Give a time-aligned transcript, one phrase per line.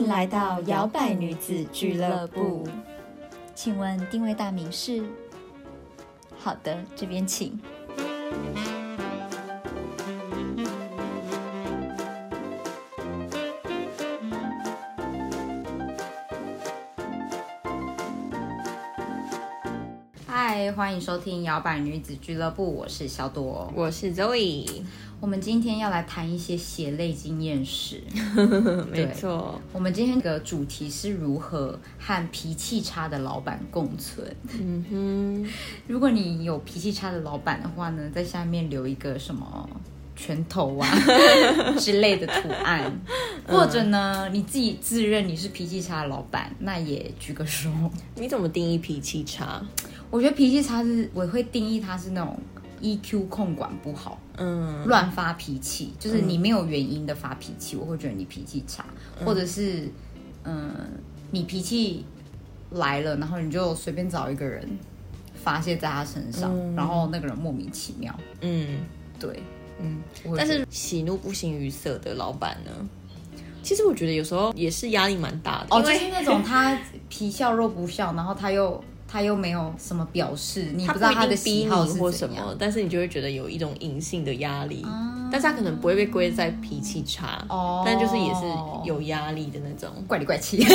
[0.00, 2.66] 迎来到摇摆女子俱乐部。
[3.54, 5.04] 请问定位大名是？
[6.38, 7.60] 好的，这边请。
[20.26, 23.70] 嗨，欢迎收听摇摆女子俱乐部，我是小朵。
[23.76, 24.82] 我是 Zoe，
[25.20, 28.02] 我们今天要来谈一些血泪经验史。
[28.90, 34.34] 没错，我们今天的主题是如何和脾气差的老板共存。
[34.58, 35.52] 嗯哼，
[35.86, 39.68] 如果你有脾气差的老板的话呢，在下面留一个什么
[40.16, 40.88] 拳头啊
[41.78, 42.90] 之类的图案，
[43.46, 47.70] 或者呢你自己自认你是脾气差的老板，那也举个手。
[48.16, 49.62] 你怎么定义脾气差？
[50.10, 52.36] 我觉得脾气差是我会定义它是那种
[52.80, 54.84] EQ 控管不好，嗯。
[54.86, 58.84] 乱发脾气，就是你没有原因的发脾气，我会觉得你脾气差，
[59.24, 59.88] 或者是
[60.44, 60.74] 嗯，
[61.30, 62.04] 你脾气
[62.70, 64.66] 来了，然后你就随便找一个人
[65.34, 66.74] 发泄在他身上，嗯。
[66.74, 68.80] 然后那个人莫名其妙，嗯。
[69.18, 69.42] 对，
[69.78, 70.02] 嗯，
[70.36, 72.70] 但是喜怒不形于色的老板呢？
[73.62, 76.74] 其实我觉得有时候也是压力蛮大的，哦，就是那种他
[77.10, 88.40] 皮笑肉不笑，然后他又他又没有什么表示，你他不知道他的喜好或什么，但是你就会觉得有一种隐性的压力，啊但是他可能不会被归在脾气差，哦但就是也是
[88.84, 89.90] 有压力的那种。
[90.06, 90.64] 怪里怪气。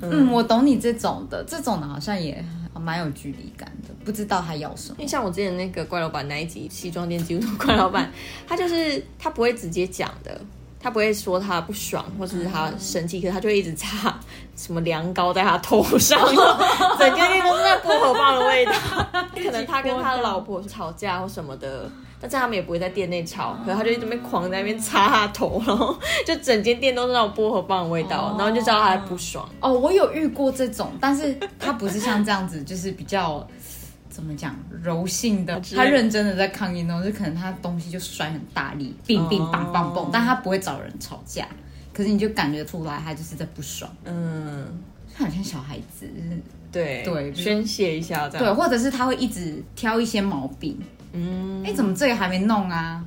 [0.00, 2.42] 嗯，我懂你这种的，这种的好像也
[2.78, 5.04] 蛮有距离感的，不知道他要什么因。
[5.04, 8.10] 为像我之前那个怪老板那一集西装店记录怪老板，
[8.46, 10.38] 他就是他不会直接讲的，
[10.86, 14.16] 他不会说他不爽或者是他生气，可是他就一直擦
[14.54, 16.16] 什么凉糕在他头上，
[16.96, 18.72] 整间店都是那薄荷棒的味道。
[19.34, 21.90] 可能他跟他老婆吵架或什么的。
[22.20, 29.46] 但是他们也不会在店内吵，可是他就一直被狂在那边擦他头，然后就整间店都是那种薄荷棒的味道，然后就知道他不爽。
[29.60, 33.46] 哦，我有遇过这种，但是他不是像这样子，就是比较
[34.16, 41.46] 怎么讲柔性的，他认真的在抗议那种，就可能他东西就摔很大力，冰冰棒棒棒，但他不会找人吵架，
[41.92, 44.66] 可是你就感觉出来他就是在不爽，嗯，
[45.14, 46.40] 他很像小孩子，就是
[46.72, 48.46] 对对宣泄一下这样。
[48.46, 50.80] 对，或者是他会一直挑一些毛病，
[51.12, 51.62] 嗯。
[51.62, 53.04] 哎，怎么这个还没弄啊？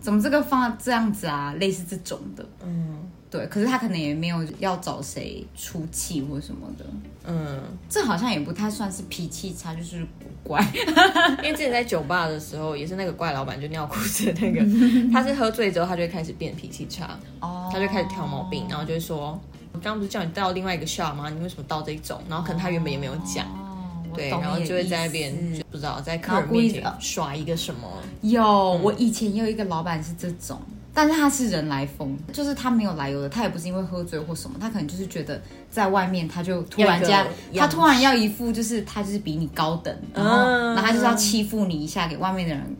[0.00, 1.52] 怎么这个放这样子啊？
[1.58, 2.97] 类似这种的，嗯
[3.30, 6.84] 对，可是他可能也没有要找谁出气或什么的，
[7.26, 7.60] 嗯。
[7.88, 10.60] 这好像也不太算是脾气差，就是古怪。
[11.42, 14.60] 因为之前在酒吧的时候，也是那个怪老板就尿裤子的那个，
[15.12, 19.38] 他是喝醉之后，他就会开始变脾气差，哦他就开始挑毛病，然后就会说
[19.72, 21.28] ：“我刚刚不是叫你倒另外一个 shot 吗？
[21.28, 27.88] 你为什么倒这一种？”然后可能他原本也没有讲，哦，对，然后就会在那边就不知道在客人面前耍一个什么，
[28.22, 30.58] 有，嗯我以前也有一个老板是这种，
[30.98, 42.76] 但是他是人来疯，就是他没有来由的，他也不是因为喝醉或什么，他可能就是觉得在外面他就突然间他突然要一副就是他就是比你高等，然后、嗯然后他就是要欺负你一下，给外面的人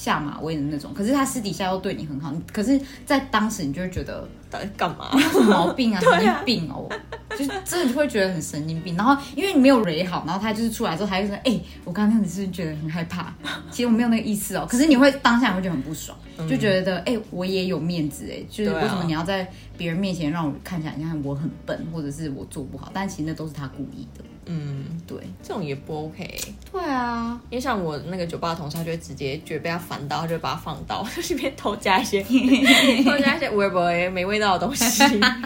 [0.00, 0.94] 下马威的那种。
[0.94, 5.10] 可是他私底下又对你很好，可是，在当时你就会觉得到底干嘛？
[5.12, 6.88] 有什么毛病啊，神经病哦，
[7.36, 8.96] 就是真的就会觉得很神经病。
[8.96, 13.30] 然后因为你没有蕊好，然后他就是出来之后，他就说：“哎、我刚刚那样子是不是觉得很害怕？
[13.70, 16.16] 其实我没有那个意思哦。”可是你会当下你会觉得很不爽，
[16.48, 19.46] 就觉得：“哎、我也有面子哎，就是为什么你要在
[19.76, 22.90] 别人面前让我看起来像我很笨，或者是我做不好？
[22.94, 24.24] 但其实那都是他故意的。
[24.52, 26.40] 嗯，对，这种也不 OK。
[26.72, 32.20] 对啊，因为像我那个酒吧同事，他就会直接觉得被他烦到，他就会把它放到，就是边偷加一些
[33.04, 35.04] 偷加一些微博没味道的东西，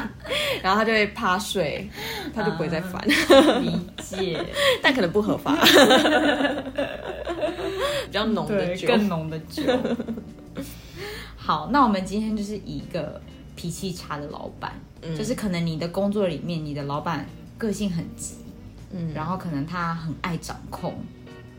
[0.62, 1.87] 然后他就会趴睡，
[2.34, 3.06] 他就不会再烦。
[3.62, 4.43] 理解，
[4.82, 5.54] 但可能不合法，
[8.06, 8.88] 比较浓的，酒。
[8.88, 9.62] 更浓的酒。
[11.37, 13.20] 好，那我们今天就是以一个
[13.54, 14.72] 脾气差的老板，
[15.03, 17.26] 嗯就是可能你的工作里面，你的老板
[17.59, 18.37] 个性很急，
[18.97, 20.94] 嗯，然后可能他很爱掌控，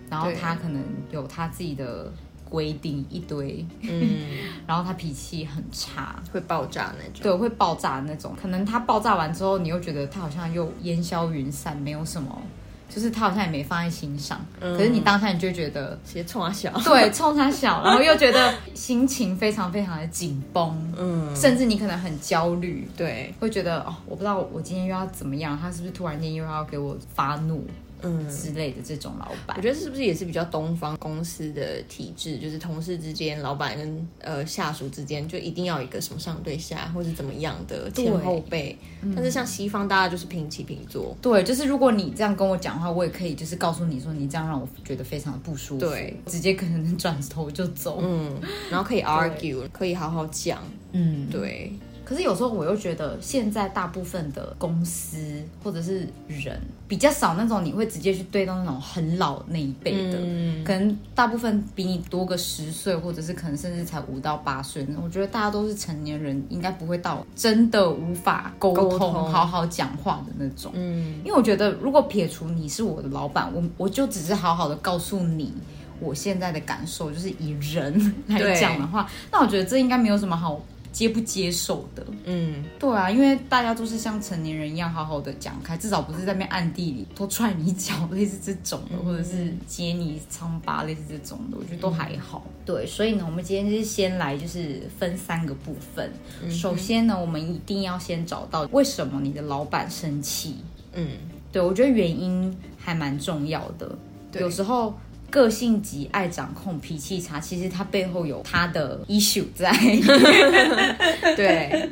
[0.09, 0.81] 然后他可能
[1.11, 2.09] 有他自己的
[2.49, 4.07] 规定一堆，嗯，
[4.65, 6.15] 然后他脾气很差。
[6.31, 7.23] 会爆炸那种。
[7.23, 8.33] 对，会爆炸那种。
[8.41, 12.41] 可能他爆炸完之后，你又觉得他好像又烟消云散，没有什么，
[12.89, 14.39] 就是他好像也没放在心上。
[14.61, 16.71] 嗯可是你当下你就觉得，直接冲他笑。
[16.83, 27.65] 对，冲他小， 然后又觉得心情非常非常的紧绷，嗯，甚至你可能很焦虑，对，会觉得哦，我不知道我今天又要怎么样，他是不是突然间又要给我发怒
[28.05, 28.29] 嗯。
[28.29, 29.61] 之类的这种老板我。
[29.61, 38.77] 觉得是不是也是比较东方公司的体制，就是同事之间、老板跟呃下属之间，就一定要有一个什么上对下，或是怎么样的前后辈。
[39.15, 41.15] 但是像西方，大家就是平起平坐。
[41.21, 47.99] 对，就是如果你这样跟我讲话，我也可以就是告诉你说，你这样让我觉得非常的不舒服，对，直接可能转头就走。
[48.01, 50.61] 嗯，然后可以 argue，可以好好讲。
[50.91, 51.73] 嗯，对，
[52.05, 55.17] 可是有时候我又觉得，现在大部分的公司
[55.63, 64.85] 或者是人比较少那种你会直接去对到那种很老那一辈的，嗯可能大部分比你多个十岁，或者是可能甚至才五到八岁。
[65.03, 70.71] 我觉得大家都是成年人，应该不会到真的无法沟通、沟通好好讲话的那种。
[70.75, 75.51] 嗯因为我觉得，如果撇除你是我的老板，我我就只是好好的告诉你
[75.99, 80.61] 我现在的感受，就是以人来讲的话，那我觉得这应该没有什么好
[80.95, 82.05] 接不接受的。
[82.23, 92.45] 嗯，对啊，因为大家都是像成年人一样好好的讲开，至少不是在那边暗地里多踹你脚， 类似这种的，或者是揭你疮疤，类似这种的，我觉得都还好。
[92.65, 96.09] 对，所以呢，我们今天就是先来就是分三个部分。
[96.49, 100.55] 首先呢，我们一定要先找到为什么你的老板生气。
[100.93, 101.09] 嗯，
[101.51, 103.93] 对我觉得原因还蛮重要的。
[104.31, 104.97] 对有时候
[105.29, 109.71] 个性急、爱掌控、脾气差，其实他背后有他的 issue 在。
[111.35, 111.89] 对，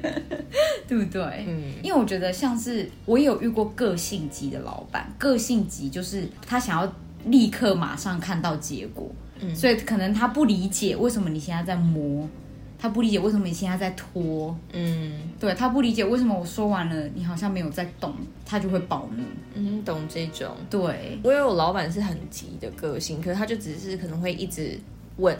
[0.88, 1.21] 对不对？
[1.47, 6.94] 嗯因为我觉得像是我也有遇过个性急的老板，个性急就是他想要
[7.25, 12.27] 立刻马上看到结果，嗯所以可能他不理解为什么你现在在磨，
[12.83, 15.13] 他不理解为什么你现在在拖，嗯。
[15.39, 18.13] 对他不理解为什么我说完了你好像没有在动，
[18.45, 19.24] 他就会暴怒。
[19.53, 20.50] 嗯，懂这种。
[20.69, 24.77] 对，我有老板是很急的个性，可是他就只是可能会一直
[25.15, 25.33] 问，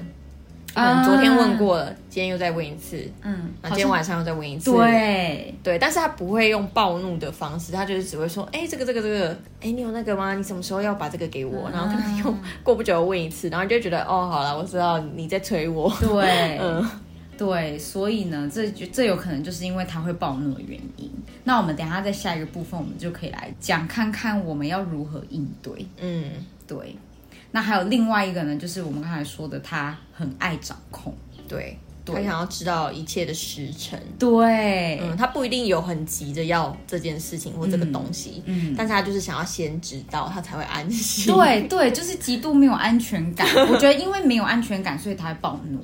[0.74, 5.54] 可啊昨天问过了，今天又再问一次，嗯，那今天晚上又再问一次，对。
[5.62, 10.34] 对，但是他不会用暴怒的方式，他就是只会说，哎、这个这个这个，哎，你有那个吗？
[10.34, 11.70] 你什么时候要把这个给我？
[11.72, 16.90] 然后可能又过不久问一次，然后就会觉得，哦，好了，我知道你在催我，对， 嗯
[17.46, 21.12] 对，所以呢，这就这有可能就是因为他会暴怒的原因。
[21.44, 25.86] 那我们等一下在下一个部分，我们就可以来讲看看我们要如何应对。
[26.00, 26.32] 嗯
[26.66, 26.96] 对，
[27.52, 31.14] 那还有另外一个呢，就是我们刚才说的，他很爱掌控。
[31.50, 41.34] 对，对他想要知道一切的时辰，对，嗯，他不一定有很急着要这件事情或这个东西，嗯但是他就是想要先知道，他才会安心。
[41.36, 43.46] 对对，就是极度没有安全感。
[43.68, 45.84] 我觉得因为没有安全感，所以他会暴怒。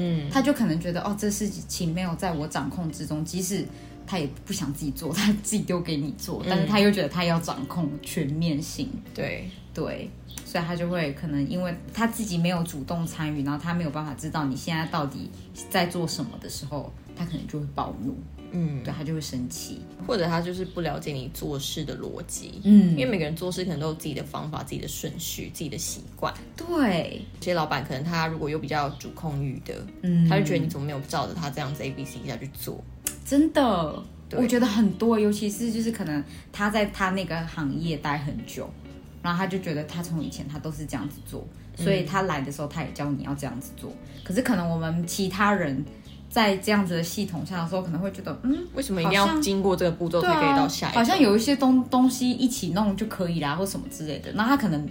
[0.00, 3.64] 嗯，他就可能觉得哦，这事情没有在我掌控之中，即使
[4.06, 10.08] 他也不想自己做，他自己丢给你做，但是他又觉得他要掌控全面性，对，对，
[10.44, 15.28] 所以他就会可能因为他自己没有主动参与，然后他没有办法知道你现在到底
[15.68, 18.16] 在做什么的时候，他可能就会暴怒，
[18.52, 26.32] 嗯，对他就会生气，或者他就是不了解你做事的逻辑，嗯因为每个人做事可能都有自己的方法、自己的顺序、自己的习惯。
[26.56, 32.82] 对，有些老板可能他如果有比较主控欲的，嗯他就觉得你怎么没有照着他这样子 A B C 下去做？
[33.24, 34.02] 真的，
[34.32, 36.22] 我觉得很多，尤其是就是可能
[36.52, 38.68] 他在他那个行业待很久，
[39.22, 41.46] 然后他就觉得他从以前他都是这样子做，
[41.76, 43.92] 所以他来的时候他也教你要这样子做。
[44.24, 45.84] 可是可能我们其他人
[46.28, 50.98] 在这样子的系统下的时候，可能会觉得，嗯，为什么一定要经过这个步骤才可以啊，到下一个？
[50.98, 54.30] 好像有一些东东西一起弄就可以啦，或什么之类的。
[54.34, 54.88] 那他可能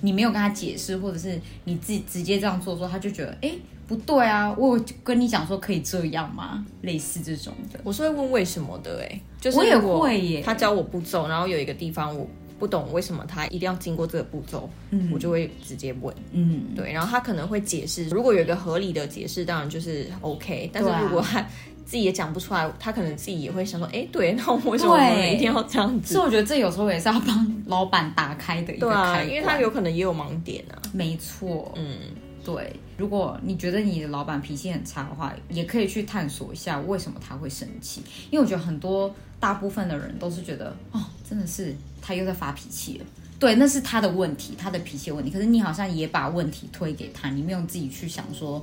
[0.00, 3.52] 你没有跟他解释，或者是你自己直接这样做的时候，他就觉得，哎，
[3.86, 6.64] 不对啊，我有跟你讲说可以这样吗？
[6.82, 7.78] 类似这种的。
[7.84, 12.26] 我是会问为什么的、哎，就是我也会耶他教我步骤，然后有一个地方我
[12.60, 16.14] 不懂为什么他一定要经过这个步骤，嗯我就会直接问。
[16.30, 20.70] 嗯，对，然后他可能会解释，如果有一个合理的解释，当然就是 OK。
[20.72, 21.40] 但是如果他
[21.86, 26.26] 自己也讲不出来，他可能自己也会想说，哎，对，那我为什么我们一定要这样子所以？
[26.26, 30.78] 我觉得这有时候也是要帮老板打开的一个对啊，开关，因为他有可能也有盲点啊。
[30.92, 31.96] 没错，嗯，
[32.44, 32.72] 对。
[32.96, 43.06] 如果你觉得你的老板脾气很差的话，也可以去探索一下为什么他会生气，因为我觉得很多大部分的人都是觉得，哦，真的是他又在发脾气了。
[43.38, 45.30] 对，那是他的问题，他的脾气的问题。
[45.30, 48.62] 可是你好像也把问题推给他，你没有自己去想说，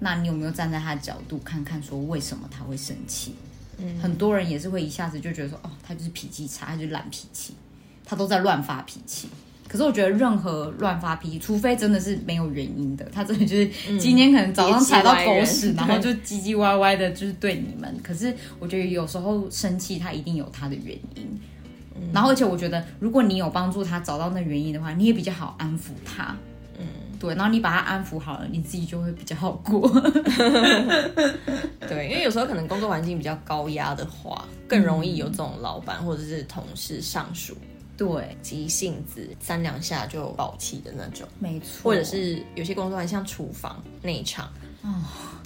[0.00, 3.34] 那你有没有站在他的角度看看，说为什么他会生气？
[3.78, 7.54] 嗯，很多人也是会一下子就觉得说，哦，他就是脾气差，他就是烂脾气，
[8.04, 9.30] 他都在乱发脾气。
[9.72, 17.98] 可是我觉得任何乱发脾气，除非真的是没有原因的，他真的就是今天可能早上踩到狗屎，嗯然后就唧唧歪歪的，就是对你们。
[18.02, 21.40] 可是我觉得有时候生气，他一定有他的原因。
[21.96, 26.36] 嗯然后而且我觉得，如果你有帮助他找到那原因的话，你也比较好安抚他。
[26.78, 26.84] 嗯，
[27.18, 29.88] 对，然后你把他安抚好了，你自己就会比较好过。
[31.88, 37.56] 对，因为有时候可能工作环境比较高压的话，更容易有这种老板或者是同事、上属
[37.96, 44.52] 对，急性子，三两下就爆气的那种，没错，或者是有些工作还像厨房内场。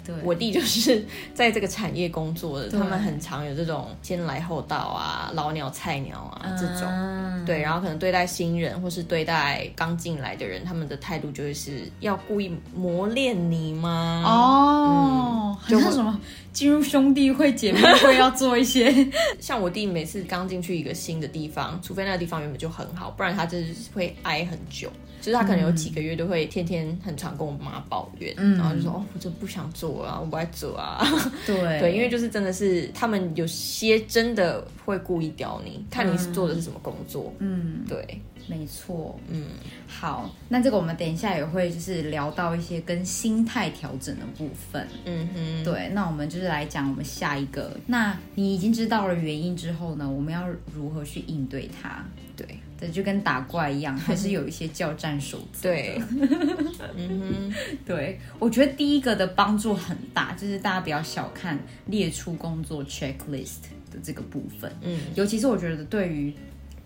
[0.05, 6.89] 对，我弟就是 在这个产业工作的，他们很常有这种先来后到啊、老鸟菜鸟啊这种。
[6.89, 14.25] 嗯对，然后可能对待新人或是对待刚进来的人，他们的态度就会是要故意磨练你吗？
[14.27, 16.21] 哦，嗯就会很像什么
[16.53, 18.93] 进入兄弟会、姐妹会要做一些。
[19.39, 24.91] 像我弟每次刚进去一个新的地方，除非那个地方原本就很好，不然他就是会挨很久。
[25.27, 31.05] 就是他可能有几个月都会天天很常跟我妈抱怨，然后就说：“哦，我真不想做啊，我不爱做啊。
[31.45, 37.35] ”对对，因为就是真的是他们有些真的会故意刁你，看你是做的是什么工作。
[37.41, 39.19] 嗯，对，没错。
[39.29, 39.47] 嗯，
[39.87, 44.87] 好，那这个我们等一下也会就是聊到一些跟心态调整的部分。
[45.05, 47.77] 嗯哼，对，那我们就是来讲我们下一个。
[47.87, 52.05] 那你已经知道了原因之后呢，我们要如何去应对它？
[52.37, 52.47] 对。
[52.79, 55.63] 对，就跟打怪一样，还是有一些交战守则。
[55.63, 55.99] 对，
[56.95, 57.55] 嗯哼，
[57.87, 64.71] 对，我觉得第一个的帮助很大，就是大家不要小看列出工作 checklist 的这个部分。
[64.83, 66.35] 嗯，尤其是我觉得对于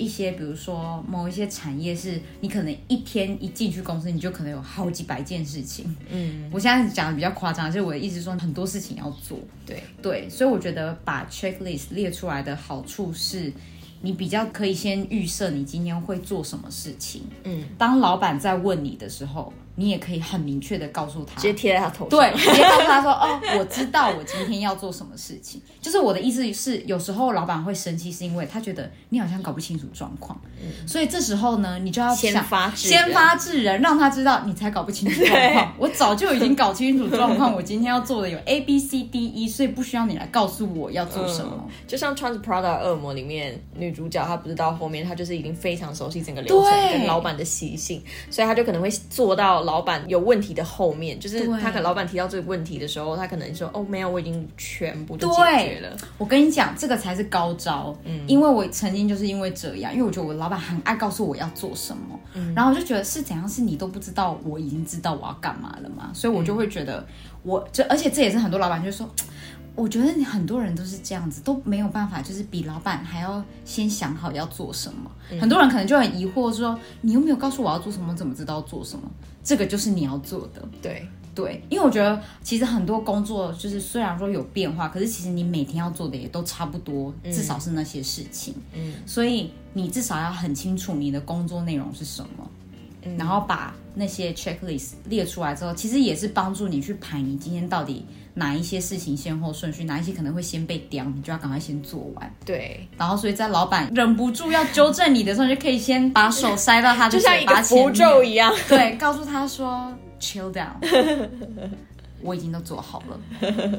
[0.01, 5.95] 一些，比如说某一些产业，是你可能一天一进去公司，你就可能有好几百件事情。
[6.09, 9.39] 嗯，我现在讲的比较夸张，就是我的意思说很多事情要做。
[9.67, 13.53] 对对，所以我觉得把 checklist 列出来的好处是。
[14.03, 19.53] 你比较可以先预设你今天会做什么事情，嗯，当老板在问你的时候。
[19.81, 30.39] 你也可以很明确的告诉他，直接贴在他头上，对， 直接告诉他说：“哦，我知道我今天要做什么事情。”就是我的意思是，有时候老板会生气，是因为他觉得你好像搞不清楚状况，
[30.87, 35.75] 所以这时候呢，你就要先发先发制人，让他知道你才搞不清楚状况。
[35.79, 41.67] 我早就已经搞清楚状况， 我今天要做的有 A B C D E，所以不需要你来告诉我要做什么。
[41.89, 49.70] 就像《Trans Prada 恶魔》里面女主角，她不是到后面，她就是已经非常熟悉整个流程跟老板的习性，所以她就可能会做到。
[49.71, 57.97] 老板有问题的后面，就是他跟老板提到这个问题的时候，他可能说：“哦，没有，我已经全部都解决了。”我跟你讲，这个才是高招。
[58.05, 67.07] 嗯，因为我曾经就是因为这样，因为我觉得我老板很爱告诉我要做什么，嗯，然后我就觉得是怎样，是你都不知道，我已经知道我要干嘛了嘛，所以我就会觉得，
[67.45, 69.09] 我就而且这也是很多老板就说。
[69.75, 75.11] 我觉得你很多人都是这样子，都没有办法，就是比老板还要先想好要做什么。
[75.41, 79.11] 很多人可能就很疑惑，说你又没有告诉我要做什么，怎么知道做什么？
[79.43, 80.63] 这个就是你要做的。
[80.83, 88.55] 对对，因为我觉得其实很多工作就是虽然说有变化，可是其实你每天要做的也都差不多，至少是那些事情。
[88.75, 92.51] 嗯，所以你至少要很清楚你的工作内容是什么。
[93.17, 102.35] 然后把那些 checklist 列出来之后，其实也是帮助你去排你今天到底哪一些事情先后顺序，哪一些可能会先被刁，你就要赶快先做完。
[102.45, 102.87] 对。
[102.97, 108.55] 然后，所以在老板忍不住要纠正你的时候，就可以先把手塞到他的嘴巴前符咒一样。
[108.69, 110.71] 对，告诉他说 chill down。
[112.23, 113.19] 我已经都做好了，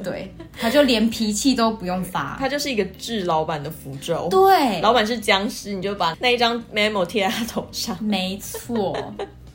[0.03, 4.27] 对，他就连脾气都不用发，他就是一个治老板的符咒。
[4.31, 7.95] 对，老板是僵尸，你就把那一张 memo 贴在他头上。
[8.03, 9.13] 没错，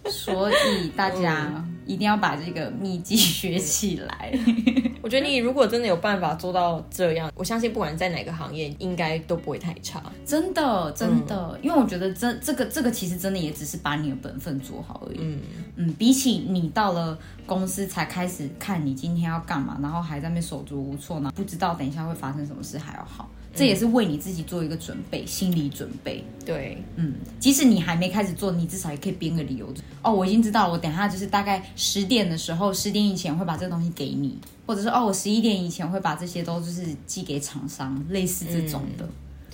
[0.09, 1.53] 所以大家。
[1.87, 4.33] 一定要把这个秘籍学起来。
[5.01, 10.03] 我觉得你如果真的有办法做到这样，我相信不管在哪个行业，应该都不会太差。
[10.25, 15.19] 真的，真的，因为我觉得这这个这个其实真的也只是把你的本分做好而已。
[15.21, 15.41] 嗯
[15.77, 17.17] 嗯，比起你到了
[17.47, 23.29] 公司才开始看你今天要干嘛，然后还在那边手足无措呢，不知道等一下会发生什么事还要好。
[23.57, 26.23] 这也是为你自己做一个准备，心理准备。
[26.45, 29.73] 对，嗯，即使你还没开始做，你至少也可以编个理由。
[30.03, 39.09] 哦，我已经知道，我等下就是大概十点的时候，十点以前会把这个东西给你，或者是哦，我十一点以前会把这些都就是寄给厂商，类似这种的。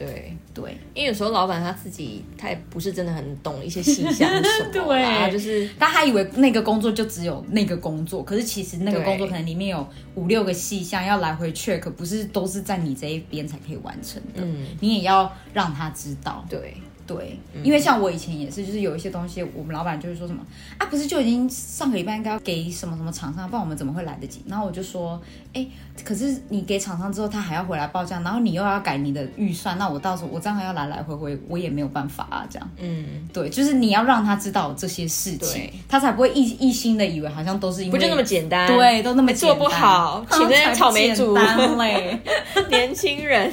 [0.06, 0.36] 对。
[0.54, 16.74] 对，因为有时候老板他自己他也不是真的很懂一些细项什么， 对，就是但他还以为那个工作就只有那个工作，可是其实那个工作可能里面有五六个细项要来回 check，不是都是在你这一边才可以完成的，嗯，你也要让他知道，对。
[17.06, 20.44] 对，因为像我以前也是，就是有一些东西，我们老板就是说什么
[20.78, 24.42] 啊，不是就已经上个礼拜应该要给什么什么厂商，不然我们怎么会来得及？
[24.46, 25.20] 然后我就说，
[25.52, 25.66] 哎，
[26.04, 32.70] 可是你给厂商之后，他还要回来报价，然后你又要改你的预算，那我到时候我这样要来来回回，我也没有办法啊，这样。
[32.78, 41.36] 嗯，对，就是你要让他知道这些事情，他才不会一一心的以为好像都是因为不就那么简单，对，都那么做不好，请这些草莓族。
[41.82, 42.18] 嘞，
[42.70, 43.50] 年轻人，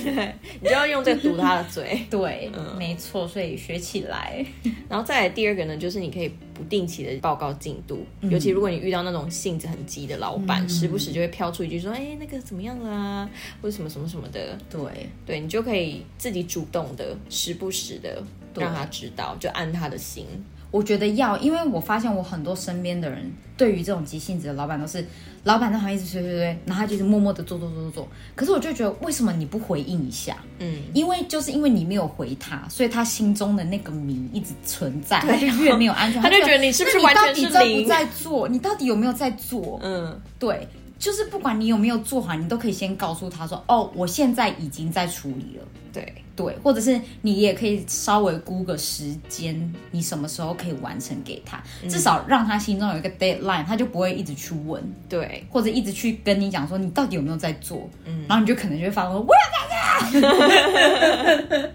[0.62, 3.39] 你就要用这个堵他的嘴， 对，没错，所以。
[3.40, 4.46] 可以学起来，
[4.90, 13.30] 然后再来第二个呢，就是你可以不定期的报告进度，尤其如果你遇到那种性子很急的老板，时不时就会飘出一句说：“哎，那个怎么样啦？”
[13.62, 14.58] 或者什么什么什么的。
[14.70, 14.82] 对，
[15.26, 18.22] 对你就可以自己主动的，时不时的
[18.56, 20.26] 让他知道，就按他的心。
[20.72, 25.04] 我觉得要，因为我发现我很多身边的人，对于这种急性子的老板都是，
[25.44, 28.08] 老板在旁边一直催催催，然后他就是默默的做做做做做。
[28.36, 30.38] 可是我就觉得，为什么你不回应一下？
[30.60, 38.48] 嗯，因为就是因为你没有回他，所以他心中的那个谜一直存在，他就越没有安全 他就觉得你是不是完全是在不在做？
[38.48, 39.80] 你到底有没有在做？
[39.82, 40.68] 嗯，对。
[41.00, 45.66] 就是不管你有没有做好，你都可以先告诉他说，哦，我现在已经在处理了。
[45.92, 60.06] 对，对，或者是你也可以稍微估个时间，你什么时候可以完成给他，至少让他心中有一个 deadline，他就不会一直去问，对，或者一直去跟你讲说你到底有没有在做，嗯，然后你就可能就会发现说我要干啥，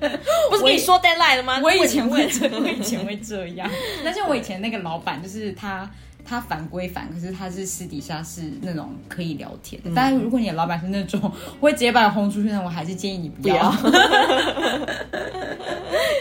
[0.48, 1.60] 不是跟你说 deadline 了吗？
[1.60, 3.68] 我以前会我以前会这样，
[4.04, 5.90] 但是我以前那个老板就是他。
[6.24, 9.90] 他烦归烦，可是他是私底下是那种可以聊天的。
[9.94, 11.20] 但是如果你的老板是那种
[11.60, 13.72] 会直接把你轰出去的，我还是建议你不要。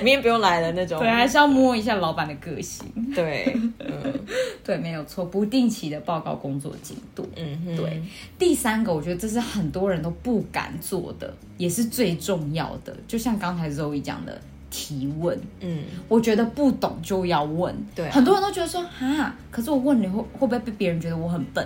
[0.03, 1.00] 明天不用来了那种。
[1.00, 2.86] 对，还是要摸一下老板的个性。
[3.15, 4.13] 对，嗯，
[4.62, 5.24] 对，没有错。
[5.24, 7.25] 不定期的报告工作进度。
[7.38, 8.03] 嗯哼，对。
[8.38, 12.93] 第三个，我觉得这是很多人都不敢做的，也是最重要的。
[13.07, 14.41] 就像刚才 Zoe 讲的。
[14.74, 17.74] 提问，嗯，我觉得不懂就要问。
[17.94, 18.12] 对啊。
[18.12, 21.65] 很多人都觉得说哈，可是我问你会会不会被别人觉得我很笨，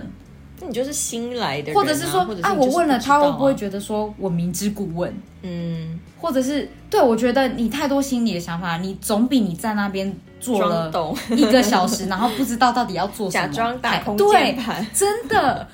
[0.60, 5.10] 那你就是新来的人啊、或者是说啊，或者你我问了他会不会觉得说我明知故问，
[5.42, 11.16] 嗯，或者是对我觉得你太多心理的想法，你总比你在那边做了懂。
[11.30, 15.66] 一个小时， 然后不知道到底要做什么，假装打空对键盘，真的，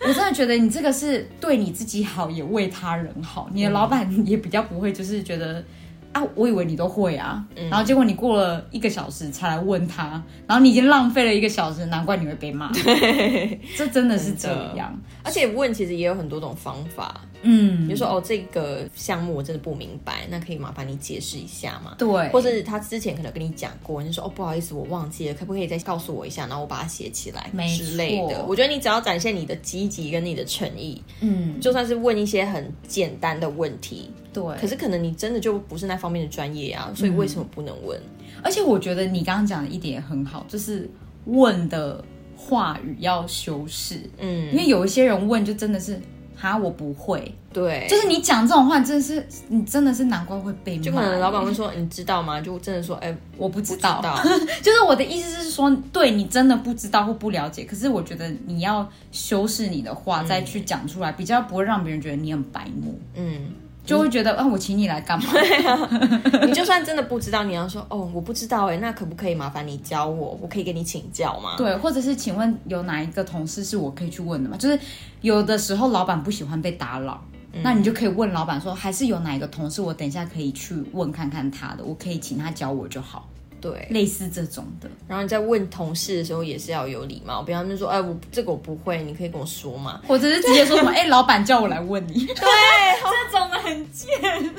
[0.00, 3.48] 我真的觉得你这个是对你自己好，也为他人好。
[3.52, 5.62] 你的老板也比较不会就是觉得
[6.14, 7.68] 啊，我以为你都会啊，嗯。
[7.68, 12.70] 然后结果你过了一个小时才来问他，然后你已经浪费了一个小时，难怪你会被骂。
[13.76, 17.86] 这真的是这样，而且问其实也有很多种方法，嗯。
[17.86, 21.94] 比如说哦，这个项目我真的不明白，那可以麻烦你解释一下吗？
[21.98, 28.34] 对，或者他之前可能跟你讲过，你就说哦不好意思，我忘记了，可不可以再告诉我一下，然后我把它写起来没之类的？
[28.34, 28.46] 错。
[28.48, 38.00] 我觉得你只要展现你的积极跟你的诚意，嗯，就算是问一些很简单的问题，对，可是可能你真的就不是那方面的专业啊，所以为什么不能问？
[38.42, 40.90] 而且我觉得你刚刚讲的一点也很好，就是
[41.26, 42.04] 问的
[42.36, 45.98] 话语要修饰，嗯，因为有一些人问就真的是
[46.36, 50.82] 哈我不会，对，就是你讲这种话，真的是你真的是难怪会被骂。
[50.82, 52.40] 就可能老板会说你知道吗？
[52.40, 54.18] 就真的说哎、我不知不知道，道，
[54.62, 63.52] 就是我的意思是说，对你真的不知道或不了解，可是我觉得你要修饰你的话，再去讲出来，比较不会让别人觉得你很白目，嗯。
[63.84, 65.30] 就会觉得啊，我请你来干嘛？
[66.46, 70.38] 你就算真的不知道，你要说哦，我不知道哎，那可不可以麻烦你教我？
[70.40, 71.56] 我可以给你请教吗？
[71.56, 74.56] 对，或者是请问有哪一个同事是我可以去问的吗？
[74.56, 74.78] 就是
[75.20, 77.22] 有的时候老板不喜欢被打扰。
[77.62, 83.28] 那你就可以问老板说，还是有哪一个同事，我等一下可以去问看看他的，我可以请他教我就好，
[83.64, 84.90] 对，类似这种的。
[85.08, 90.02] 然后你在问同事的时候也是要有礼貌，不要那说哎，我这个我不会，你可以跟我说嘛。
[90.06, 92.34] 或者是直接说什么， 哎、老板叫我来问你，对，
[93.32, 94.08] 这种的很贱。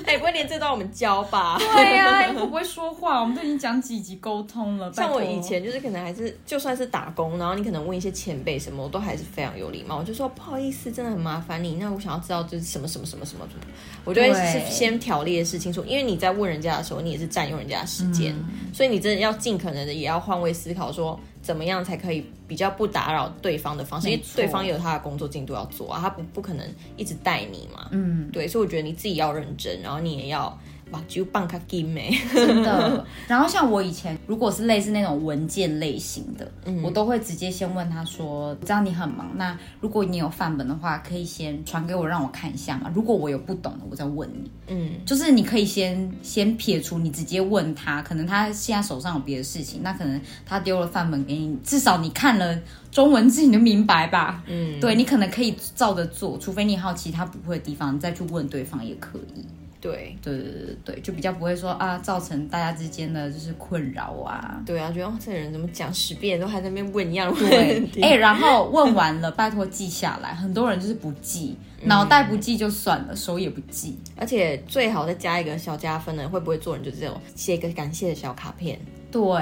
[0.05, 1.57] 哎，不会连这段我们教吧？
[1.59, 3.19] 对呀、我不会说话？
[3.21, 4.91] 我们都已经讲几集沟通了。
[4.93, 9.97] 像我以前就是可能还是就算是打工，然后你可能问一些前辈什么，我都还是非常有礼貌。
[9.97, 11.75] 我就说不好意思，真的很麻烦你。
[11.75, 14.33] 那我想要知道就是什么什么什么什么什么，我就会
[14.69, 27.89] 先条列的事清楚，因为你在问人家的时候，你也是占用人家的时间，嗯所以你真的要尽可能的也要换位思考，说怎么样才可以比较不打扰对方的方式，因为对方也有他的工作进度要做啊，他不不可能一直带你嘛。
[27.91, 30.57] 嗯，对，所以我觉得你自己要认真，然后你也要
[30.91, 32.15] 把就棒卡金美。
[32.33, 33.05] 真的。
[33.27, 42.91] 然后像我以前，如果是类似那种文件类型的，嗯我都会直接先问他说：“知道你很忙，那如果你有范本的话，可以先传给我，让我看一下嘛。
[42.93, 44.51] 如果我有不懂的，我再问你。
[44.67, 52.59] 嗯，就是你可以先先撇除，你直接问他，可能他现在手上有别的事情，那可能他丢了范本给你，至少你看了
[52.91, 54.43] 中文字你就明白吧。
[54.47, 59.45] 嗯，对你可能可以照着做，除非你好奇他不会的地方，你再去问对方也可以。
[59.81, 60.15] 对。
[60.21, 64.61] 对对对对对，就比较不会说啊，造成大家之间的就是困扰啊。
[64.65, 68.01] 对啊，觉得哦，这个人怎么讲十遍都还在那边问一样问，题。
[68.03, 70.33] 哎、然后问完了，拜托记下来。
[70.33, 73.97] 很多人就是不记，脑袋不记就算了，手也不记。
[74.15, 78.79] 而且最好再加一个小加分的，会不会做人就是这种写一个感谢的小卡片，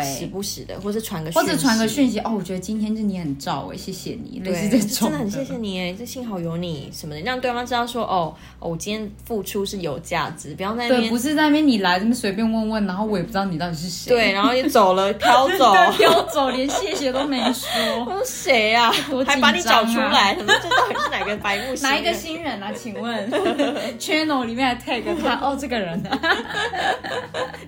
[0.02, 1.96] 时对，不时的，或是传个或者传个息。
[1.96, 17.70] 讯息哦，我觉得今天就你很照哎，谢谢你，类似对，这种真的很谢谢你哎，这幸好有你什么的，让对方知道说哦，哦我今天付出是有价值，不要在那对，边不是在那边你来这边随便问问，然后我也不知道你到底是谁，对，然后也走了，飘走，对，飘走，连谢谢都没说。
[18.06, 21.74] 我说谁呀、多还把你找出来，什么这到底是哪个白目？
[21.82, 22.72] 哪一个新人啊？
[22.74, 23.32] 请问
[24.00, 26.20] channel 里面还 tag 他哦，这个人啊，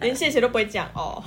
[0.02, 1.24] 连谢谢都不会讲哦？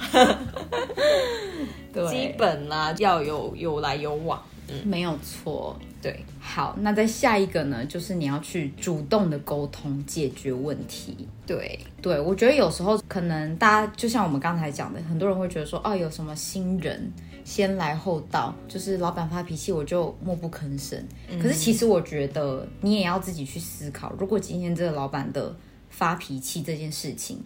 [1.93, 4.43] 对，基本啦，要有有来有往。
[4.85, 5.75] 没有错。
[6.03, 11.27] 对，好，那再下一个呢，就是你要去主动的沟通解决问题。
[11.47, 17.11] 对，对，我觉得有时候可能大家就像我们刚才讲的，很多人会觉得说，哦，有什么新人
[17.45, 21.03] 先来后到，就是老板发脾气我就默不吭声。
[21.31, 25.57] 嗯可是其实我觉得你也要自己去思考，如果今天这个老板的
[25.89, 27.43] 发脾气这件事情。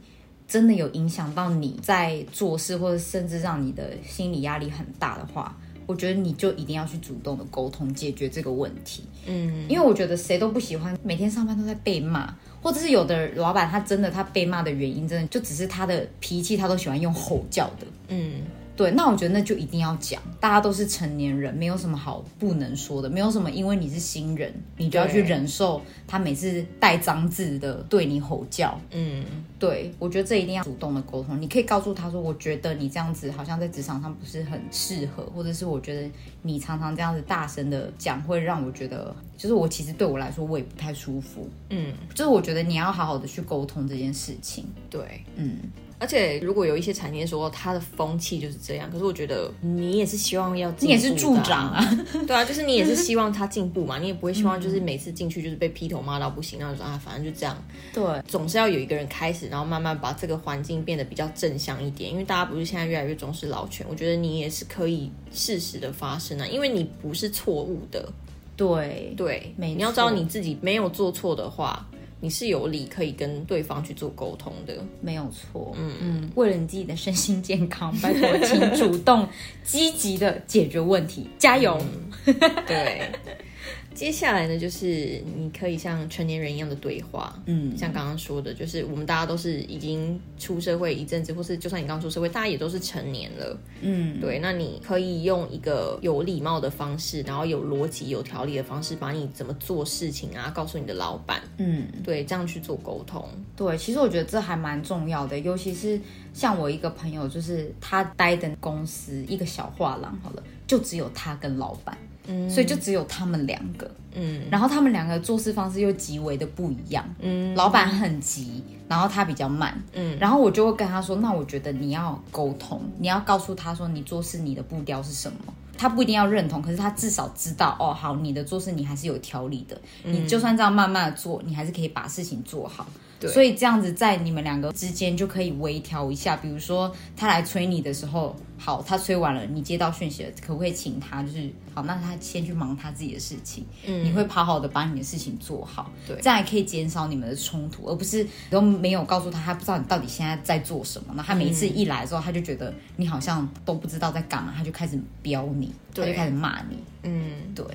[0.52, 9.02] 真的有影响到你在做事，或者甚至让你的心理压力很大的话，我觉得你就一定要去主动的沟通解决这个问题。
[9.24, 17.86] 嗯，因为我觉得谁都不喜欢每天上班都在被骂，或者是有的老板他真的他被骂的原因，真的就只是他的脾气，他都喜欢用吼叫的。
[18.08, 18.42] 嗯，
[18.76, 28.78] 对，那我觉得那就一定要讲，大家都是成年人，没有什么好不能说的，没有什么因为你是新人，你就要去忍受他每次带脏字的对你吼叫。
[28.90, 29.24] 嗯，
[29.62, 31.40] 对，我觉得这一定要主动的沟通。
[31.40, 36.10] 你可以告诉他说，我觉得你这样子好像在职场上不是很适合，或者是我觉得
[36.42, 41.48] 你常常这样子大声的讲，会让我觉得，就是我其实对我来说我也不太舒服。
[41.70, 44.66] 嗯，就是我觉得你要好好的去沟通这件事情。
[44.90, 45.22] 对。
[45.36, 45.58] 嗯，
[46.00, 57.56] 而且如果有一些产业说它的风气就是这样，可是我觉得你也是希望要你也是助长啊，对啊，就是你也是希望他进步嘛， 你也不会希望就是每次进去就是被劈头骂到不行，然后说啊反正就这样，
[57.94, 62.10] 对，总是要有一个人开始，然后慢慢把这个环境变得比较正向一点。
[62.10, 68.10] 因为大家不是现在越来越重视老权，我觉得你也是可以适时的发生啊，因为你不是错误的，
[68.56, 71.86] 对，对，你要知道你自己没有做错的话，
[72.18, 74.74] 你是有理可以跟对方去做沟通的。
[75.02, 75.74] 没有错。
[75.76, 79.28] 嗯嗯，为了你自己的身心健康，拜托，请主动
[79.62, 81.78] 积极的解决问题，加油。
[82.24, 83.10] 对，
[83.94, 87.76] 接下来呢，就是你可以像成年人一样的对话，嗯。
[87.76, 101.86] 像刚刚说的，就是我们大家都是已经出社会一阵子，或是就算你刚出社会，大家也都是成年了，嗯，对，那你可以用一个有礼貌的方式，然后有逻辑、有条理的方式，把你怎么做事情啊，告诉你的老板，嗯。
[102.04, 106.00] 对，这样去做沟通，对，其实我觉得这还蛮重要的，尤其是
[106.32, 114.42] 像我一个朋友，就是他待的公司一个小画廊，好了，就只有他跟老板，嗯所以就只有他们两个，嗯。
[114.50, 117.54] 然后他们两个做事方式又极为的不一样，嗯。
[117.54, 120.16] 老板很急，然后他比较慢，嗯。
[120.18, 125.38] 然后我就会跟他说，那我觉得你要沟通，你要告诉他说你做事你的步调是什么。
[125.78, 132.86] 他不一定要认同，可是他至少知道哦，好，你的做事你还是有条理的，你就算这样慢慢的做，你还是可以把事情做好。
[133.18, 133.28] 对。
[133.28, 144.04] 所以这样子在你们两个之间就可以微调一下，比如说他来催你的时候，好，他催完了，你接到讯息了，可不可以请他就是好，那他先去忙他自己的事情，嗯。
[144.04, 146.16] 你会好好的把你的事情做好，对。
[146.22, 157.32] 这样也可以减少你们的冲突，而不是都没有告诉他，他不知道你到底现在在做什么，那他每一次一来之后，他就觉得你好像都不知道在干嘛，他就开始飙你，他就开始骂你，嗯。
[157.54, 157.66] 对，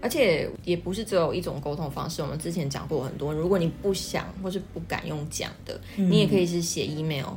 [0.00, 3.32] 而且也不是只有一种沟通方式，我们之前讲过很多。
[3.32, 7.28] 如果你不想或是不敢用讲的，你也可以是写 email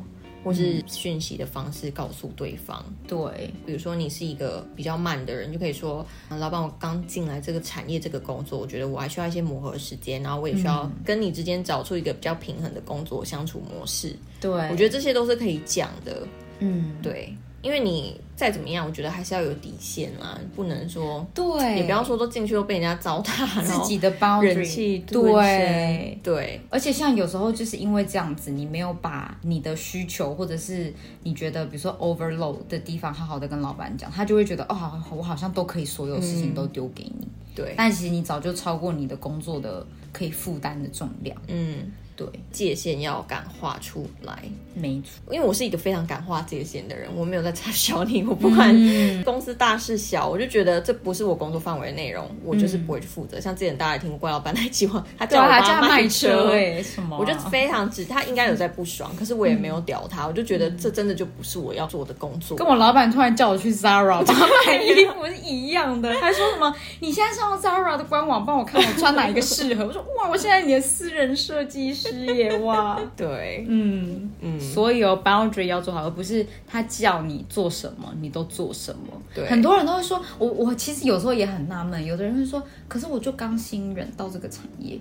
[0.47, 2.83] 或是讯息的方式告诉对方。
[3.05, 14.15] 对，比如说你是一个比较慢的人，就可以说，啊老板，我刚进来这个产业这个工作，我觉得我还需要一些磨合时间，然后我也需要跟你之间找出一个比较平衡的工作相处模式。
[14.39, 16.25] 对，我觉得这些都是可以讲的，
[16.59, 21.25] 嗯，对，因为你再怎么样，我觉得还是要有底线啦，不能说。
[21.33, 26.61] 对，也不要说都进去都被人家糟蹋，自己的 boundary，人气对对。
[26.69, 30.93] 而且像有时候就是因为这样子，你没有把你的需求或者是
[31.23, 41.35] 你觉得比如说 overload 的地方好好的跟老板讲，他就会觉得哦，好我好像都可以所有事情都丢给你，对，但其实你早就超过你的工作的可以负担的重量。
[41.47, 44.43] 嗯，对，界限要敢画出来。
[44.73, 48.75] 没错，因为我是一个非常敢画界限的人，我没有在插小你，我不管
[49.23, 53.39] 公司大事小，我就觉得这不是我工作范围的内容，我就是不会去负责。
[53.39, 57.19] 像之前大家也听过怪老板那计划，他叫我他卖车，哎，什么啊？
[57.19, 62.57] 我就非常直，他应该有在不爽，可是我也没有屌他，我就觉得这真的就不是我要做的工作。
[62.57, 64.23] 跟我老板突然叫我去 Zara
[64.65, 69.85] 买衣服是一样的， 还说什么你现在上 Zara 的官网帮我看我穿哪一个适合。
[69.85, 79.01] 我说哇，我现在你的私人设计师耶哇， 对，嗯嗯，所以哦 boundary 要做好，而不是他叫你做什么你都做什么。
[79.33, 84.99] 对很多人都会说，我我其实有时候也很纳闷，有的人会说，可是我就刚新人到这个产业，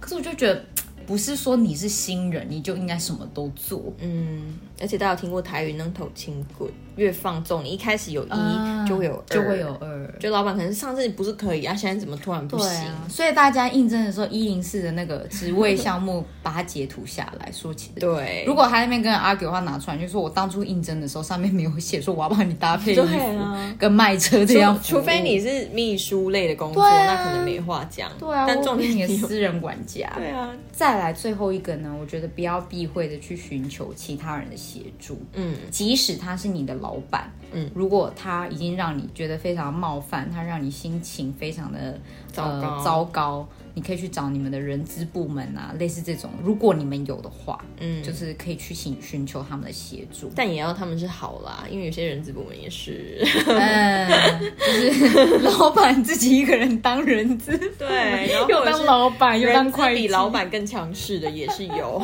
[0.00, 0.64] 可是我就觉得。
[1.06, 10.14] 不是说你是新人你就应该什么都做，嗯，而且大家有听过台语“能头轻滚”，越放纵，你一开始有一、啊就会有二就会有二。
[10.18, 12.68] 就老板可能上次不是可以啊，现在怎么突然不行？
[12.88, 18.00] 啊，所以大家应征的时候，一零四的那个职位项目，把它截图下来说起来。
[18.00, 23.02] 对，如果他那边跟人 argue 的话，拿出来就说我当初应征的时候，上面没有写说我要帮你搭配衣服
[23.38, 28.10] 啊跟卖车这样除除非你是秘书类的工作，啊那可能没话讲。
[28.18, 30.12] 对啊，但重点你是私人管家。
[30.16, 30.50] 对啊，
[30.92, 35.56] 再来最后一个呢，我觉得不要避讳的去寻求其他人的协助，嗯。
[35.70, 41.98] 即使他是你的老板，嗯，如果他已经让你觉得非常冒犯，他让你心情非常的
[42.30, 42.76] 糟糕。
[42.76, 50.30] 呃、糟糕，你可以去找你们的人资部门啊，类似这种，如果你们有的话，嗯，就是可以去请寻求他们的协助。
[50.36, 54.10] 但也要他们是好啦，因为有些人资部门也是， 嗯，
[54.58, 62.02] 就是老板自己一个人当人资，对，然后 又当老板又当人资会计，比老板更强势的也是有，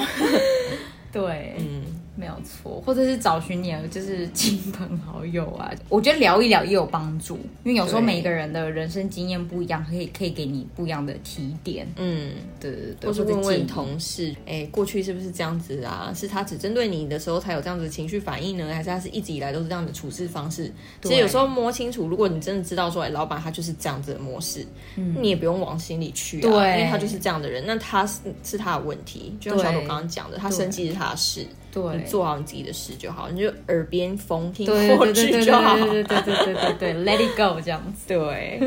[1.13, 1.78] 对，嗯，
[2.19, 11.87] 没有错，或者是找寻你的就是亲朋好友啊，我觉得聊一聊也有帮助，因为有时候对每个人的人生经验不一样，可以可以给你不一样的提点。
[11.97, 12.33] 嗯。
[12.61, 16.13] 对对对，或者问问同事，哎，过去是不是这样子啊？
[16.13, 20.65] 是他只针对你的时候才有这样子的情绪反应呢，还是他是一直以来都是这样的处事方式？
[21.03, 29.37] 其对实有时候摸清楚，如果你真的知道说，哎，老板他就是这样子的模式，你也不用往心里去啊，对因为他就是这样的人，那他是是他的问题。
[29.39, 35.77] 就像小朵对刚刚讲的，他生气是他的事，对你做好你自己的事就好，你就耳边风听对过对对对去就好。
[35.77, 38.09] 对对对对对对对，Let it go 这样子。
[38.09, 38.61] 对，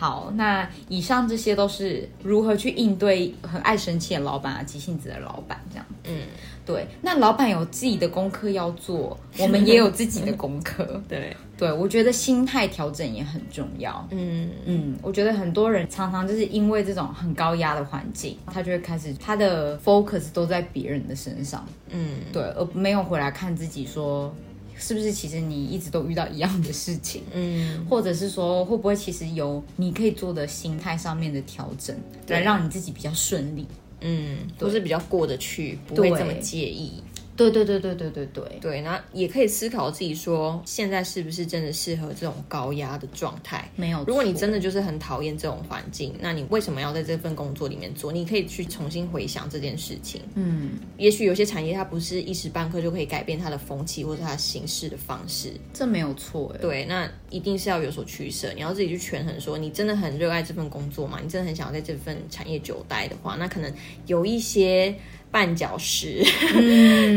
[0.00, 5.94] 好，那以上这些都是如何去应对很爱生气的老板啊、急性子的老板这样子。
[6.04, 6.22] 嗯，
[6.64, 10.98] 对，那老板有自己的功课要做，我们也有自己的功课。
[11.06, 14.08] 对，对，我觉得心态调整也很重要。
[14.10, 24.34] 嗯，嗯，我觉得很多人常常就是因为这种很高压的环境，他就会开始他的 focus 都在别人的身上，嗯，对，而没有回来看自己说。
[24.80, 31.94] 是不是其实你一直都遇到一样的事情，嗯，或者是说会不会其实有你可以做的心态上面的调整，
[32.26, 32.38] 对。
[32.38, 33.66] 来让你自己比较顺利？
[34.00, 37.02] 嗯，都是比较过得去，不会这么介意。
[37.40, 43.66] 对对对对对对对，对，那也可以思考自己说，现在是不是真的适合这种高压的状态？
[43.76, 44.04] 没有。
[44.06, 48.12] 如果你真的就是很讨厌这种环境，那你为什么要在这份工作里面做？
[48.12, 50.20] 你可以去重新回想这件事情。
[50.34, 55.52] 嗯，也许有些产业它不是一时半刻就可以改变它的风气或者它行事的方式。
[55.72, 56.58] 这没有错哎。
[56.60, 61.18] 对，那一定是要有所取舍，你要自己去权衡说，你真的很热爱这份工作吗？
[61.22, 63.72] 你真的很想要在这份产业久待的话，那可能
[64.06, 64.94] 有一些
[65.32, 66.22] 绊脚石，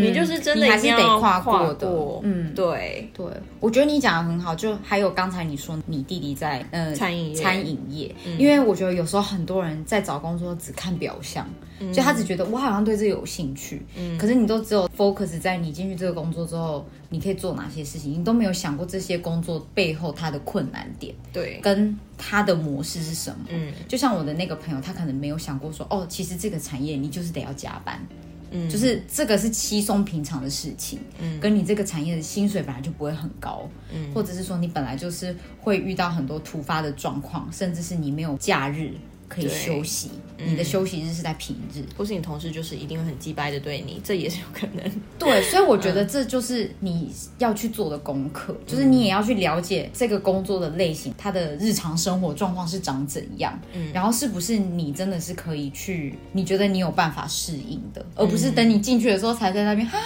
[0.01, 1.73] 你就是真的还是得跨过过。
[1.73, 1.87] 的
[2.23, 2.53] 嗯。
[2.53, 3.25] 对，对，
[3.59, 7.33] 我觉得你讲的很好，就还有刚才你说你弟弟在呃餐饮业。
[7.33, 11.47] 嗯餐饮业，因为我觉得有时候很多人在找工作只看表象，
[11.91, 14.15] 就他只觉得我好像对这有兴趣，嗯。
[14.17, 23.45] 可是你都只有 focus 在你进去这个工作之后，你可以做哪些事情，你都没有想过这些工作背后它的困难点对，跟它的模式是什么。
[23.49, 23.73] 嗯。
[23.87, 27.99] 就像我的那个朋友，他可能没有想过说，哦，其实这个产业你就是得要加班，
[28.51, 31.39] 嗯，就是这个是稀松平常的事情，嗯。
[31.39, 34.13] 跟你这个产业的薪水本来就不会很高，嗯。
[34.13, 38.91] 或者是说你本来就是会遇到很多突发的状况，甚至是你没有假日
[39.33, 41.81] 可以休息，你的休息日是在平日。
[41.97, 44.91] 或是你同事就是一定会很鸡掰的对你，这也是有可能。
[45.17, 59.97] 对，所以我觉得这就是你要去做的功课，就是你也要去了解这个工作的类型，它的日常生活状况是长怎样，嗯然后是不是你真的是可以去，你觉得你有办法适应的，而不是等你进去的时候才在那边哈，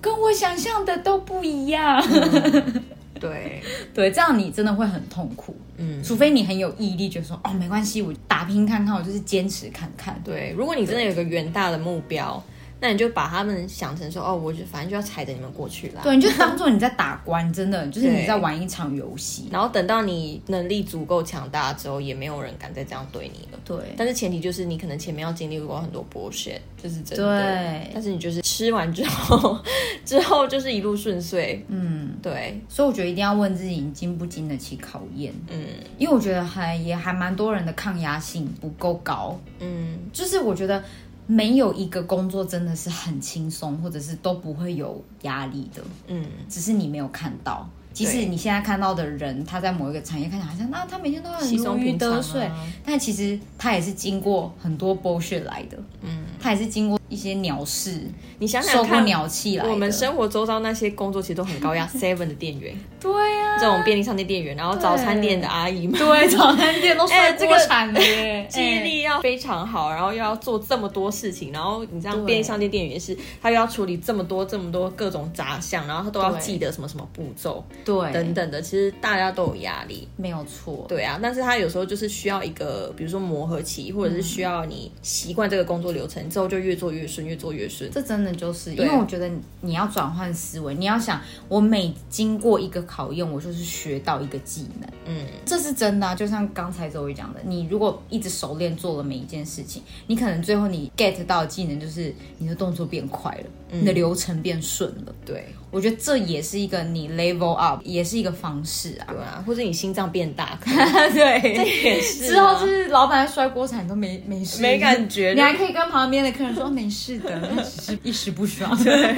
[0.00, 2.02] 跟我想象的都不一样。
[3.18, 5.54] 对，对，这样你真的会很痛苦。
[5.76, 10.20] 嗯，除非你很有毅力，觉得说哦没关系，我打拼看看，我就是坚持看看。
[10.24, 12.42] 对，如果你真的有个远大的目标，
[12.80, 16.00] 那你就把他们想成说，哦，我就反正就要踩着你们过去啦。
[16.02, 19.48] 对，你就当做你在打关，真的 就是你在玩一场游戏。
[19.50, 23.58] 然后等到你能力足够强大之后，也没有人敢再这样对你了。
[23.64, 27.42] 对，但是前提就是你可能前面要经历过很多 bullshit，这是真的。
[27.42, 29.58] 对但是你就是吃完之后，
[30.06, 31.64] 之后就是一路顺遂。
[31.66, 35.32] 嗯，对，所以我觉得一定要问自己，你经不经得起考验。
[35.50, 35.58] 嗯。
[35.98, 40.82] 因为我觉得还也还蛮多人的抗压性不够高，嗯，就是我觉得
[41.26, 47.68] 没有一个工作真的是很轻松，或者是都不会有压力的，嗯，只是你没有看到。
[47.92, 51.96] 即使你现在看到的人，他在某一个产业看起来好像，那他每天都很稀如鱼。
[51.96, 52.48] 得水，
[52.84, 58.00] 但其实他也是经过很多剥削来的，嗯，他也是经过一些鸟事、
[58.38, 59.70] 你想想看，鸟气来的。
[59.70, 78.12] 我们生活周遭那些工作其实都很高压， seven 的店员，对呀、这种便利商店店员，然后早餐店的阿姨们，对早餐店都哎这个睡锅铲了耶， 记忆力要非常好，然后又要做这么多事情，然后你这样便利商店店员也是，他又要处理这么多这么多各种杂项，然后他都要记得什么什么步骤对。
[78.12, 80.06] 等等的，其实大家都有压力。
[80.16, 87.90] 没有错，对啊，但是他有时候就是需要一个，比如说磨合期，或者是需要你习惯这个工作流程，之后就越做越顺，越做越顺。
[87.92, 89.30] 这真的就是，因为我觉得
[89.60, 96.14] 你要转换思维，你要想，我每经过一个考验，我就是学到一个技能，嗯，这是真的、啊。
[96.14, 105.14] 就像刚才周瑜讲的，你如果一直熟练做了每一件事情，你可能最后你 get 到的技能就是你的动作变快了，你的流程变顺了。
[105.24, 105.44] 对。
[105.70, 109.12] 我觉得这也是一个你 level up，也是一个方式啊。
[109.12, 111.42] 对啊，或者你心脏变大， 对，
[111.84, 112.28] 也是啊。
[112.28, 115.34] 之后就是老板摔锅铲都没没事，没感觉。
[115.34, 119.16] 你还可以跟旁边的客人说 没事的，他 只是一时不爽，对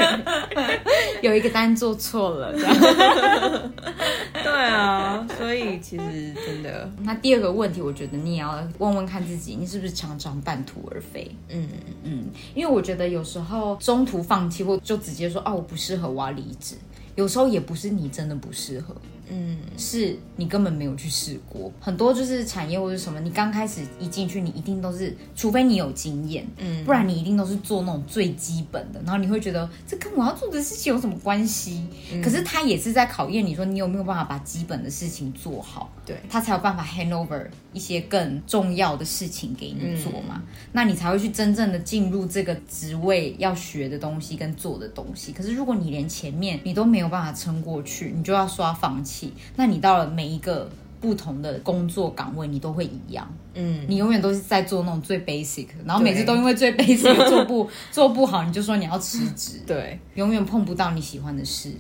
[1.22, 2.74] 有一个单做错了这样。
[4.42, 11.30] 对啊，所以其实真的，那第二个问题，我觉得你也要问问看自己，你是不是常常半途而废？
[11.48, 11.68] 嗯，
[12.04, 16.74] 嗯，因为我觉得有时候中途放弃，或就直接说哦我不适合，我要离职。
[17.16, 18.94] 有时候也不是你真的不适合，
[19.30, 21.72] 嗯，是你根本没有去试过。
[21.80, 29.00] 很多就是产业或者什么，你刚开始一进去，你一定都是，除非你有经验，嗯不然你一定都是做那种最基本的。
[29.04, 31.86] 然后你会觉得这跟我要做的事情有什么关系？
[32.22, 40.42] 可是他也是在考验你说你有没有办法把基本的事情做好，对他才有办法 hand over 一些更重要的事情给你做嘛。
[40.72, 45.32] 那你才会去真正的进入这个职位要学的东西跟做的东西。
[45.32, 49.19] 可是如果你连前面你都没有办法撑过去，你就要说要放弃，
[49.56, 53.26] 那你到了每一个不同的工作岗位，你都会一样。
[53.54, 59.98] 嗯，你永远都是在做那种最 basic，然后每次都因为最 basic 做不做不好，你就说你要辞 职，对。
[60.14, 61.72] 永远碰不到你喜欢的事。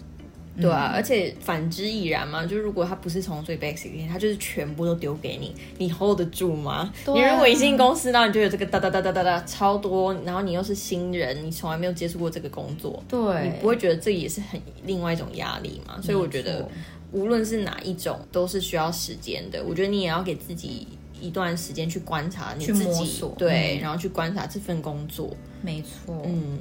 [0.60, 2.44] 对啊，而且反之亦然嘛。
[2.44, 6.72] 就如果他不是从最 basic，他就是全部都丢给你，你 hold 得住吗？
[6.72, 15.98] 啊你如果一进公司，然后你就有这个哒哒哒哒哒哒超多，然后你又是新人，你从来没有接触过这个工作，对你不会觉得这也是很另外一种压力嘛？
[16.02, 16.68] 所以我觉得
[17.12, 19.62] 无论是哪一种，都是需要时间的。
[19.64, 20.86] 我觉得你也要给自己
[21.20, 25.34] 一段时间去观察你自己摸索，对，嗯然后去观察这份工作。
[25.62, 26.58] 没错，嗯，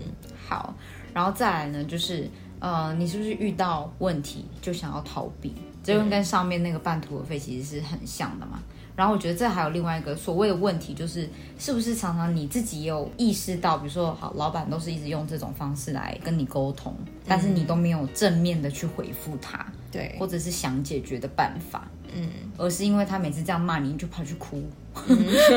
[0.47, 0.73] 好，
[1.13, 5.53] 然后再来呢，就是呃，你是不是遇到问题就想要逃避？
[5.81, 8.61] 这就跟上面那个半途而废其实是很像的嘛。
[8.99, 16.93] 然后我觉得这还有另外一个所谓的问题，就是是不是常常你自己也有意识到，比如说好，老板都是一直用这种方式来跟你沟通，
[17.25, 22.27] 但是你都没有正面的去回复他，对，或者是想解决的办法，嗯。
[22.57, 24.61] 而是因为他每次这样骂你，你就跑去哭，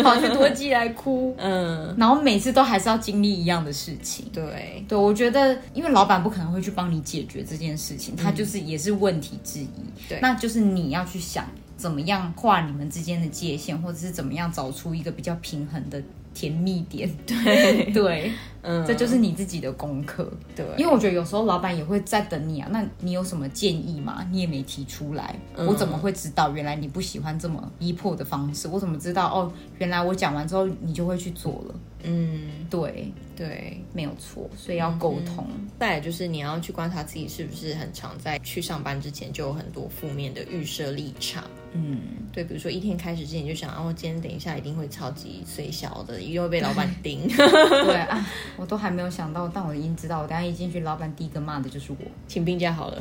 [0.05, 4.25] 跑去多记来哭， 嗯，然后每次都还是要经历一样的事情。
[4.33, 9.69] 对，对，我觉得，因为老板不可能会去帮你解决这件事情，他就是也是问题之一。
[10.09, 10.21] 对。
[10.23, 11.45] 那就是你要去想
[11.83, 16.01] 怎么样画你们之间的界限，或者是怎么样找出一个比较平衡的
[16.33, 17.11] 甜蜜点。
[17.27, 18.31] 对 对，
[18.63, 20.33] 嗯，这就是你自己的功课。
[20.55, 24.25] 对，因为我觉得有时候老板也会在等你啊，那你有什么建议吗？
[24.31, 28.69] 你也没提出来，我怎么会知道原来你不喜欢这么逼迫的方式？
[28.69, 29.53] 我怎么知道哦？
[29.79, 31.75] 原来我讲完之后你就会去做了。
[32.05, 33.77] 嗯，对，对。
[33.93, 35.47] 没有错，所以要沟通。
[35.79, 41.45] 再来就是你要去观察自己是不是很常在去上班之前就有很多负面的预设立场。
[41.75, 41.99] 嗯，
[42.33, 47.27] 对，比如说一天开始之前就想，哦，今天等一下一定会超级碎小的，一定会被老板盯。
[47.33, 51.99] 对啊，我都还没有想到，但我已经知道，我等一下一进去，老板第一个骂的就是我。
[52.29, 53.01] 请病假好了。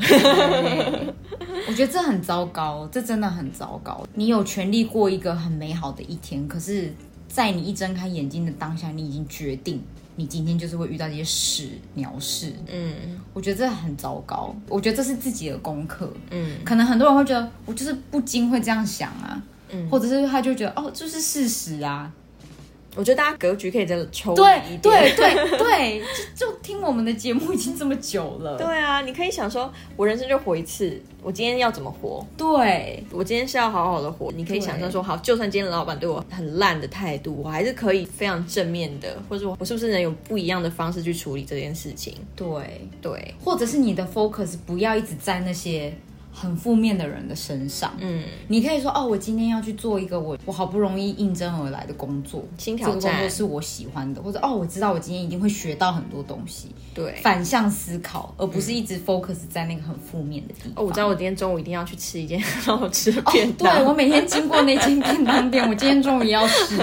[1.68, 4.06] 我觉得这很糟糕，这真的很糟糕。
[4.14, 6.94] 你有权利过一个很美好的一天，可是，
[7.28, 9.82] 在你一睁开眼睛的当下，你已经决定，
[10.16, 12.54] 你今天就是会遇到一些事鸟事。
[12.72, 13.20] 嗯。
[13.34, 16.12] 我觉得这很糟糕，我觉得这是自己的功课。
[16.32, 16.58] 嗯。
[16.64, 22.12] 可能很多人会觉得，我就是不禁会这样想啊，嗯，或者是他就觉得，哦，这是事实啊，
[22.96, 24.82] 我觉得大家格局可以再抽对离一点。
[24.82, 26.04] 对对对，
[26.36, 32.26] 就就听我们的节目已经这么久了，对啊，你可以想说，我人生就活一次，我今天要怎么活？
[32.36, 34.32] 对我今天是要好好的活。
[34.36, 42.14] 你可以想象说，好，就算今天老板对我很烂的态度，我还是可以非常正面的，或者我我是不是能有不一样的方式去处理这件事情？
[42.36, 45.94] 对，对，或者是你的 focus 不要一直在那些
[46.32, 47.94] 很负面的人的身上。
[48.00, 57.14] 嗯，你可以说哦，我今天要去做一个我我好不容易应征而来的工作，这个工作是我喜欢的，或者哦，我知道我今天一定会学到很多东西，对。
[57.22, 60.72] 反向思考，而不是一直 focus 在那个很负面的地方。
[60.76, 63.78] 哦，我知道我今天中午一定要去吃一间很好吃的哦便当。
[63.78, 66.78] 对我每天经过那间便当店，我今天中午也要吃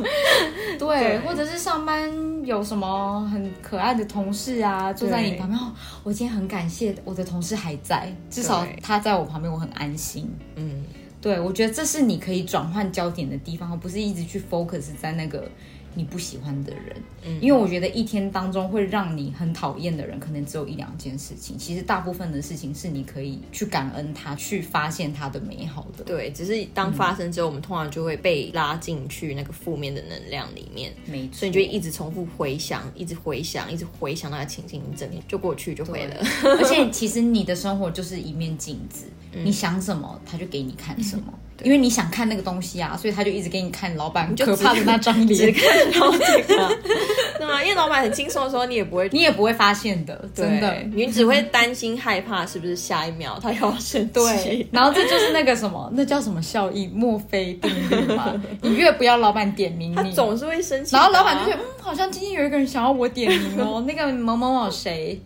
[0.78, 2.10] 对或者是上班
[2.44, 10.30] 有什么很可爱的同事啊，坐在你旁边，哦，我今天很感谢我的同事还在，至少他在我旁边，我很安心。
[10.56, 10.84] 嗯，
[11.20, 15.48] 对，我觉得这是你可以转换焦点的地方，而不是一直去 focus 在那个
[15.94, 21.56] 你不喜欢的人，嗯因为我觉得一天当中会让你很讨厌的人，可能只有一两件事情。
[21.56, 26.04] 其实大部分的事情是你可以去感恩他，去发现他的美好的。
[26.04, 36.16] 对，只是当发生之后，我们通常就会被拉进去那个负面的能量里面，没错，所以你就一直重复回想，一直回想，一直回想那个情境，你整天就过去就会了。
[36.42, 41.24] 而且其实你的生活就是一面镜子，嗯你想什么，他就给你看什么。
[41.62, 46.76] 因为你想看那个东西啊，所以他就一直给你看老板可怕的那张只脸， 看到这个，
[47.38, 47.62] 对吗？
[47.62, 50.90] 因为老板很轻松的时候，你也不会你也不会发现的，真的对。
[50.92, 54.10] 你只会担心害怕，是不是下一秒他又要生气？
[54.12, 56.90] 对，然后这就是那个什么，那叫什么效应？
[56.90, 58.32] 墨菲定律嘛。
[58.60, 60.98] 你越不要老板点名你，他总是会生气啊。
[60.98, 65.22] 然后老板就觉得，嗯，好像今天有一个人想要我点名哦，那个某某某谁，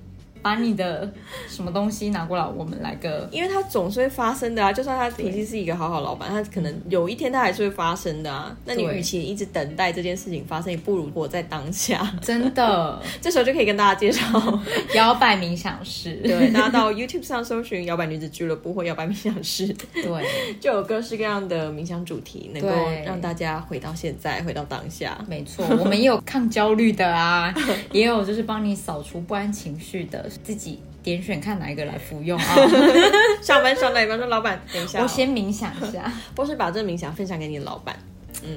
[0.48, 1.06] 把你的
[1.46, 3.28] 什么东西拿过来，我们来个。
[3.30, 8.56] 因为他总是会发生的啊，就算他脾气是一个好好老板，他可能有一天他还是会发生的啊。
[8.64, 12.10] 那你与其一直等待这件事情发生，你不如活在当下。
[12.22, 14.22] 真的， 这时候就可以跟大家介绍，
[14.96, 22.68] 摇摆冥想室，对，大家到 YouTube 上搜寻 “摇摆女子俱乐部”或“摇摆冥想室”，对，就有各式各样的冥想主题，能够
[23.04, 25.18] 让大家回到现在，回到当下。
[25.28, 27.52] 没错，我们也有抗焦虑的啊，
[27.92, 32.54] 也有就是帮你扫除不安情绪的，自己点选看哪一个来服用啊。
[33.42, 37.96] 上班上到一半说：“老板，等一下哦、我先冥想一下，或是把这个冥想分享给你的老板。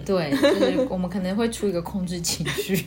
[0.06, 2.86] 对，就是我们可能会出一个控制情绪。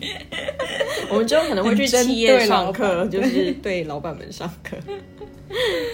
[1.10, 4.76] 我们之后可能会去企业对上课， 就是对老板们上课。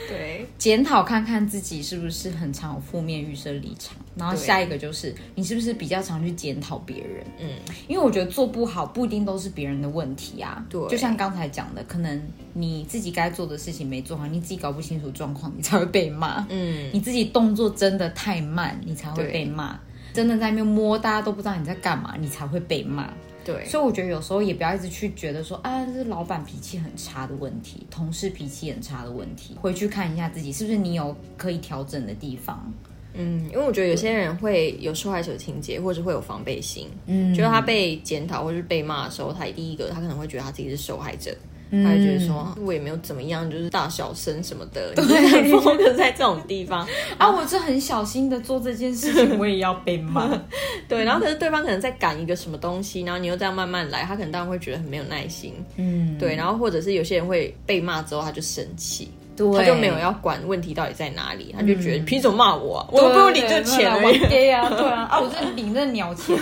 [0.09, 7.49] 对，检讨看看自己是不是很常有负面预设立场，然后下一个就是你是不是比较常去检讨别人，嗯，
[7.87, 10.81] 因为我觉得做不好不一定都是别人的问题啊，对。
[10.89, 12.23] 就像刚才讲的，可能
[12.55, 19.79] 你自己该做的事情没做好，你自己搞不清楚状况，你才会被骂，嗯，你自己动作真的太慢，你才会被骂，
[20.13, 23.09] 真的在那边摸，大家都不知道你在干嘛，你才会被骂。
[23.43, 32.71] 对，所以我觉得有时候也不要一直去觉得说啊，这是老板脾气很差的问题，同事脾气很差的问题，回去看一下自己是不是你有可以调整的地方。
[33.15, 41.35] 嗯，因为我觉得有些人会有受害者情节，或者会有防备心，嗯就是他被检讨或是被骂的时候，他第一个他可能会觉得他自己是受害者。
[41.71, 46.87] 嗯他会觉得说，我也没有怎么样，就是大小声什么的， 你就是很 focus 在这种地方，
[47.19, 50.29] 啊，我是很小心的做这件事情，我也要被骂。
[50.89, 62.89] 对，然后可是对方可能在赶一个什么东西，然后你又这样慢慢来，他可能当然会觉得很没有耐心，嗯，对，然后或者是有些人会被骂之后他就生气，对，他就没有要管问题到底在哪里，他就觉得凭什么骂我啊？
[62.91, 64.19] 我不用领这钱而已。
[64.29, 66.37] 对啊，对啊，啊，我这领这鸟钱，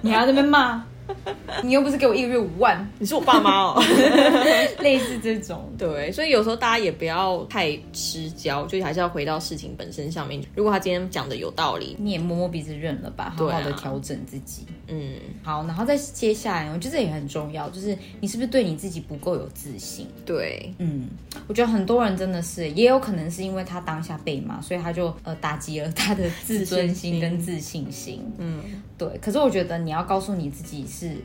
[0.00, 0.82] 你还在那边骂，
[1.62, 3.82] 你又不是给我一个月五万， 你是我爸妈哦。
[4.80, 5.70] 类似这种。
[5.78, 10.42] 对，所以有时候大家也不要太失焦，就还是要回到事情本身上面。
[10.54, 14.66] 如果他今天讲的有道理，你也摸摸鼻子认了吧，好好的调整自己。
[14.88, 20.06] 嗯，好，然后再接下来，我觉得这也很重要，就是你是不是对你自己不够有自信？
[20.26, 21.08] 对，嗯，
[21.46, 28.22] 我觉得很多人真的是，也有可能是因为他当下被骂，所以他就呃打击了他的自尊心跟自信心。
[28.38, 28.60] 嗯，
[28.98, 31.16] 对，可是我觉得你要告诉你自己是，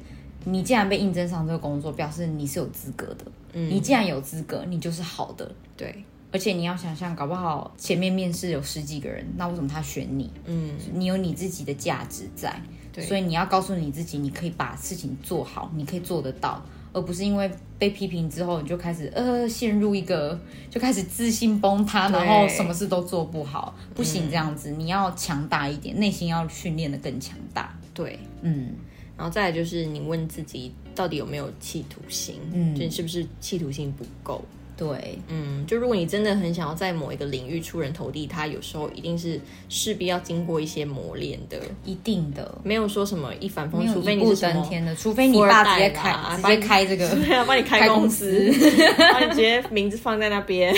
[0.45, 3.25] 你既然被应征上这个工作，表示你是有资格的。
[3.53, 5.51] 嗯你既然有资格，你就是好的。
[5.75, 10.29] 对，而且你要想象，搞不好前面面试有十几个人，那为什么他选你？
[10.45, 12.61] 嗯，你有你自己的价值在，
[12.93, 16.61] 对所以你要告诉你自己，你可以把事情做好，你可以做得到，
[16.93, 17.49] 而不是因为
[17.79, 20.39] 被批评之后你就开始呃陷入一个
[20.69, 27.75] 就开始自信崩塌，然后什么事都做不好，不行这样子，你要强大一点，内心要训练的更强大。
[27.95, 28.19] 对。
[28.41, 28.75] 嗯，
[29.19, 34.41] 然后再来就是你问自己到底有没有企图心，嗯就你是不是企图心不够？
[34.77, 42.57] 对，嗯，就如果你真的很想要在某一个领域出人头地，它有时候一定是势必要经过一些磨练的，一定的。
[42.63, 48.71] 没有说什么一帆风除非你是登天的，除非你爸直接开直接开这个 对啊，帮你开开公公司，司
[49.11, 50.73] 帮你直接名字放在那边，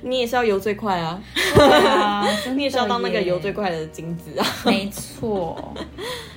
[0.00, 1.20] 你也是要游最快啊，
[1.58, 2.24] 啊，
[2.54, 4.46] 你也是要当那个游最快的金子啊。
[4.64, 5.74] 没错。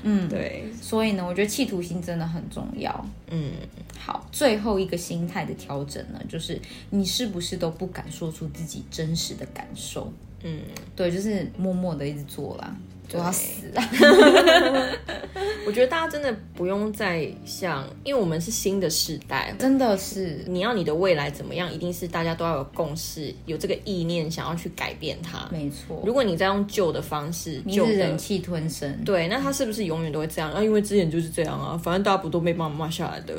[0.04, 3.06] 嗯，对，所以呢，我觉得企图心真的很重要。
[3.30, 3.52] 嗯，
[3.98, 10.12] 好，最后一个心态的调整呢，就是你是不是都不敢说出自己真实的感受？
[10.44, 10.62] 嗯，
[10.96, 12.76] 对，就是默默的一直做啦，
[13.12, 13.84] 做到死啊。
[15.68, 25.48] 我觉得大家真的不用再像，因为我们是新的世代，真的是，你要你的未来怎么样，一定是大家都要有共识，有这个意念想要去改变它。
[25.52, 26.02] 没错。
[26.06, 30.52] 如果你再用旧的方式，你是忍气吞声，对，那他是不是永远都会这样？
[30.52, 33.36] 啊，因为之前就是这样啊，反正大家不都被骂骂下来的。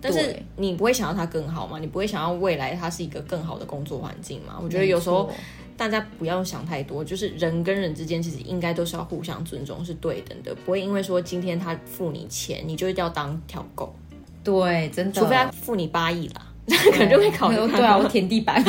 [0.00, 1.78] 但是你不会想要他更好吗？
[1.78, 4.60] 你不会想要未来他是一个更好的工作环境吗？
[4.62, 5.30] 我觉得有时候
[5.76, 13.94] 大家不要想太多，就是人跟人之间其实应该都是要互相尊重，是对等的，不会因为说今天他付你钱，你就一定要当条狗，
[14.42, 16.46] 对，真的，除非他付你八亿啦，
[16.92, 17.56] 可能就会考虑。
[17.72, 18.62] 对啊，我舔地板。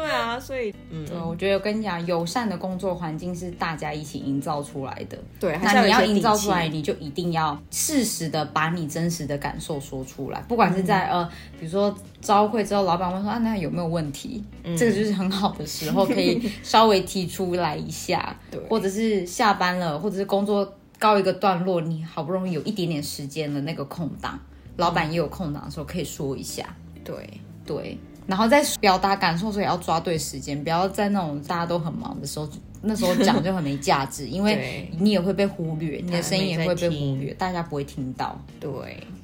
[0.00, 5.18] 对啊，所以嗯，对，我觉得我跟你讲，友善的工作环境是大家一起营造出来的。
[5.38, 11.28] 对，那你要营造出来，你就一定要适时的把你真实的感受说出来，不管是在、呃，
[11.58, 14.42] 比如说招会之后，老板问说啊，那有没有问题？
[14.76, 24.38] 这个就是很好的时候，可以稍微提出来一下， 对或者是下班了，或者是工作告一个段落，你好不容易有一点点时间的那个空档，
[24.76, 26.64] 老板也有空档的时候，可以说一下。
[27.04, 27.28] 对。
[27.66, 27.96] 对，
[28.30, 32.48] 然后在表达感受的时候也要抓对时间，不要在那种大家都很忙的时候，
[32.80, 38.70] 那时候讲就很没价值，因为 你也会被忽略，你的声音也会被忽略，大家不会听到，对，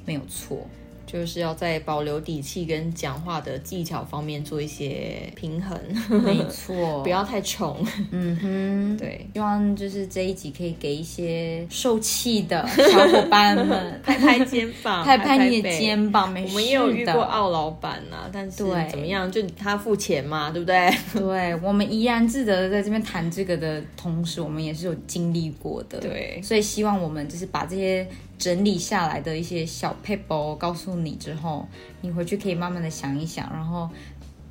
[0.05, 0.59] 没有错。
[1.07, 5.79] 就是要在保留底气跟讲话的技巧方面做一些平衡，
[6.23, 7.77] 没错， 不要太冲。
[8.11, 15.71] 嗯哼， 对，希望就是这一集可以给一些受气的小伙伴们拍拍肩膀，拍拍你的。
[15.79, 20.91] 肩膀，没事我们也有遇的过傲老板呐、但是对怎么样，就他付钱嘛，对不对？
[21.15, 25.99] 对我们怡然自得的在这边谈这个的同时，我们也是有经历过的。
[26.01, 28.07] 对所以希望我们就是把这些
[28.39, 31.67] 整理下来的一些小 paper 告诉你之后，
[32.01, 33.89] 你回去可以慢慢的想一想，然后。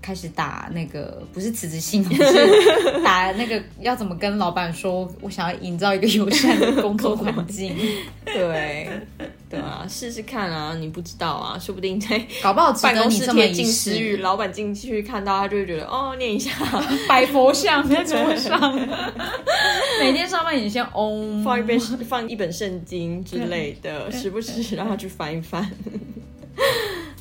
[0.01, 7.75] 开始打那个不是辞职信哦， 是打那个要怎么跟老板说，我想要营造一个友善的工作环境，
[8.23, 8.87] 对，
[9.49, 14.21] 对啊，试试看啊，你不知道啊， 说不定在搞不好值办公室贴近时雨，试。
[14.23, 16.51] 老板进去看到他就会觉得哦，念一下，
[17.07, 18.73] 拜佛像 在桌上，
[19.99, 25.69] 每天上班也先嗡，放一本放一本圣经之类的，时不时让他去翻一翻。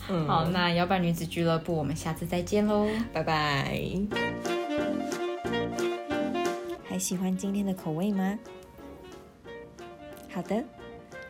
[0.08, 2.88] 嗯，好，那摇摆女子俱乐部，我们下次再见喽。
[3.12, 3.80] 拜拜。
[6.88, 8.38] 还喜欢今天的口味吗？
[10.32, 10.62] 好的，